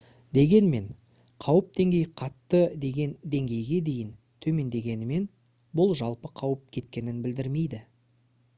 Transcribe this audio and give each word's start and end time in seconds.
дегенмен 0.35 0.85
қауіп 1.43 1.67
деңгейі 1.79 2.07
қатты 2.21 2.61
деген 2.85 3.13
деңгейге 3.35 3.77
дейін 3.91 4.09
төмендегенімен 4.47 5.29
бұл 5.81 5.97
жалпы 6.01 6.33
қауіп 6.43 6.65
кеткенін 6.79 7.21
білдірмейді» 7.27 7.85